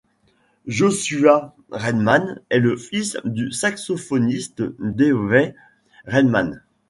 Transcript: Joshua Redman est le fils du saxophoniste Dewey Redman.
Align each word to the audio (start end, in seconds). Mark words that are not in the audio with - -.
Joshua 0.65 1.53
Redman 1.69 2.41
est 2.49 2.57
le 2.57 2.75
fils 2.75 3.17
du 3.23 3.51
saxophoniste 3.51 4.63
Dewey 4.79 5.53
Redman. 6.07 6.63